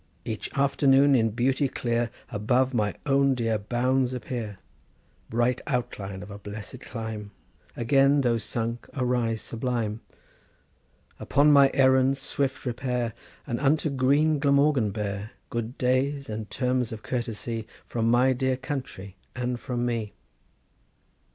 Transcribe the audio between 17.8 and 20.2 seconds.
From my dear country and from me!